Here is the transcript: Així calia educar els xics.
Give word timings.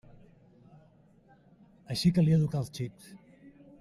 Així 1.97 2.13
calia 2.17 2.39
educar 2.41 2.63
els 2.63 2.73
xics. 2.79 3.13